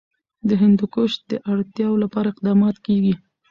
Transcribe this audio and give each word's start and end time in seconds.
د 0.47 0.49
هندوکش 0.61 1.11
د 1.31 1.33
اړتیاوو 1.51 2.01
لپاره 2.03 2.27
اقدامات 2.33 2.75
کېږي. 2.85 3.13